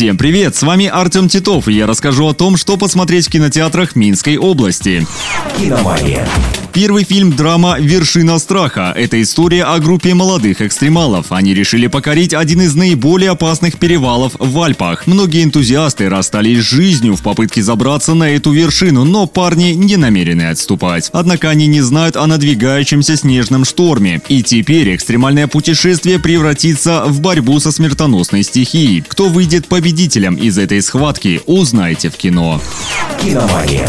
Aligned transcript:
Всем 0.00 0.16
привет, 0.16 0.56
с 0.56 0.62
вами 0.62 0.86
Артем 0.86 1.28
Титов, 1.28 1.68
и 1.68 1.74
я 1.74 1.86
расскажу 1.86 2.26
о 2.26 2.32
том, 2.32 2.56
что 2.56 2.78
посмотреть 2.78 3.26
в 3.26 3.30
кинотеатрах 3.30 3.96
Минской 3.96 4.38
области. 4.38 5.06
«Киномания». 5.58 6.26
Первый 6.72 7.02
фильм 7.02 7.32
драма 7.32 7.78
«Вершина 7.80 8.38
страха». 8.38 8.94
Это 8.96 9.20
история 9.20 9.64
о 9.64 9.78
группе 9.80 10.14
молодых 10.14 10.62
экстремалов. 10.62 11.32
Они 11.32 11.52
решили 11.52 11.88
покорить 11.88 12.32
один 12.32 12.62
из 12.62 12.76
наиболее 12.76 13.30
опасных 13.30 13.76
перевалов 13.76 14.36
в 14.38 14.62
Альпах. 14.62 15.08
Многие 15.08 15.42
энтузиасты 15.42 16.08
расстались 16.08 16.60
с 16.60 16.70
жизнью 16.70 17.16
в 17.16 17.22
попытке 17.22 17.60
забраться 17.60 18.14
на 18.14 18.30
эту 18.30 18.52
вершину, 18.52 19.04
но 19.04 19.26
парни 19.26 19.72
не 19.72 19.96
намерены 19.96 20.44
отступать. 20.44 21.10
Однако 21.12 21.50
они 21.50 21.66
не 21.66 21.80
знают 21.80 22.16
о 22.16 22.26
надвигающемся 22.28 23.16
снежном 23.16 23.64
шторме. 23.64 24.22
И 24.28 24.44
теперь 24.44 24.94
экстремальное 24.94 25.48
путешествие 25.48 26.20
превратится 26.20 27.04
в 27.06 27.20
борьбу 27.20 27.58
со 27.58 27.72
смертоносной 27.72 28.44
стихией. 28.44 29.04
Кто 29.06 29.28
выйдет 29.28 29.66
победителем 29.66 29.89
из 30.36 30.58
этой 30.58 30.82
схватки, 30.82 31.40
узнаете 31.46 32.10
в 32.10 32.16
кино. 32.16 32.60
«Киномания». 33.20 33.88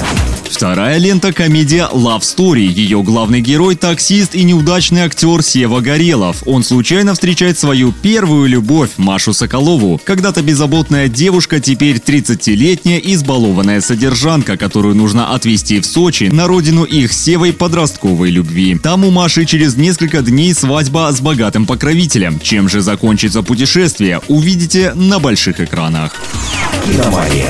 Вторая 0.52 0.98
лента– 0.98 1.32
комедия 1.34 1.90
Love 1.91 2.20
Story. 2.20 2.66
Ее 2.66 3.02
главный 3.04 3.40
герой– 3.40 3.76
таксист 3.78 4.36
и 4.36 4.44
неудачный 4.44 5.02
актер 5.02 5.41
Сева 5.41 5.80
Горелов. 5.80 6.44
Он 6.46 6.64
случайно 6.64 7.14
встречает 7.14 7.58
свою 7.58 7.94
первую 7.94 8.48
любовь– 8.48 8.91
Машу 8.98 9.34
Соколову. 9.34 10.00
Когда-то 10.04 10.41
беззаботная 10.44 11.07
девушка, 11.07 11.62
теперь 11.62 11.96
30-летняя 11.96 12.99
избалованная 12.99 13.79
содержанка, 13.79 14.57
которую 14.57 14.94
нужно 14.94 15.34
отвезти 15.34 15.79
в 15.79 15.85
Сочи, 15.85 16.26
на 16.26 16.48
родину 16.48 16.84
их 16.84 17.13
Севой 17.13 17.54
подростковой 17.54 18.29
любви. 18.29 18.77
Там 18.77 19.05
у 19.05 19.10
Маши 19.10 19.46
через 19.46 19.77
несколько 19.77 20.22
дней 20.22 20.54
свадьба 20.54 21.10
с 21.12 21.22
богатым 21.22 21.66
покровителем. 21.66 22.40
Чем 22.40 22.68
же 22.68 22.82
закончится 22.82 23.41
путешествие, 23.41 24.20
увидите 24.27 24.91
на 24.96 25.20
больших 25.20 25.62
экранах. 25.62 26.13
«Киномания». 26.85 27.49